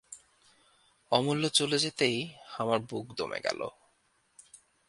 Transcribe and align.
অমূল্য 1.11 1.43
চলে 1.49 1.77
যেতেই 1.79 2.17
আমার 2.57 2.79
বুক 2.79 3.05
দমে 3.17 3.39
গেল। 3.43 3.59